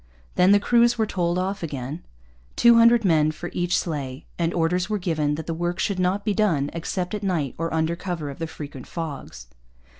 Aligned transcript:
Then 0.33 0.51
the 0.51 0.59
crews 0.59 0.97
were 0.97 1.05
told 1.05 1.37
off 1.37 1.61
again, 1.61 2.03
two 2.55 2.73
hundred 2.77 3.05
men 3.05 3.29
for 3.29 3.51
each 3.53 3.77
sleigh, 3.77 4.25
and 4.39 4.51
orders 4.51 4.89
were 4.89 4.97
given 4.97 5.35
that 5.35 5.45
the 5.45 5.53
work 5.53 5.77
should 5.77 5.99
not 5.99 6.25
be 6.25 6.33
done 6.33 6.71
except 6.73 7.13
at 7.13 7.21
night 7.21 7.53
or 7.59 7.71
under 7.71 7.95
cover 7.95 8.31
of 8.31 8.39
the 8.39 8.47
frequent 8.47 8.87
fogs. 8.87 9.45